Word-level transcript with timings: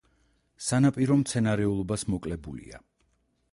სანაპირო 0.67 1.17
მცენარეულობას 1.19 2.07
მოკლებულია. 2.15 2.83